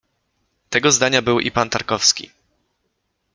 [0.69, 2.31] Tego zdania był i pan Tarkowski.